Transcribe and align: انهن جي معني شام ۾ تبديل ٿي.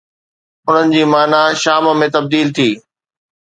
انهن 0.73 0.87
جي 0.93 1.03
معني 1.13 1.41
شام 1.65 1.85
۾ 2.03 2.07
تبديل 2.17 2.47
ٿي. 2.57 2.69